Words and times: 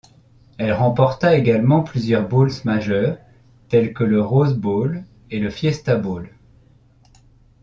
Elle 0.57 0.73
remporta 0.73 1.35
également 1.37 1.83
plusieurs 1.83 2.27
bowls 2.27 2.49
majeurs 2.65 3.19
tel 3.69 3.93
le 3.99 4.19
Rose 4.19 4.55
Bowl 4.57 5.03
ou 5.31 5.35
le 5.35 5.51
Fiesta 5.51 5.95
Bowl. 5.95 6.31